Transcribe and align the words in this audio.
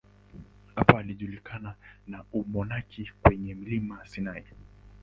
Hapo 0.75 0.97
alijiunga 0.97 1.75
na 2.07 2.23
umonaki 2.33 3.11
kwenye 3.21 3.55
mlima 3.55 4.05
Sinai. 4.07 4.43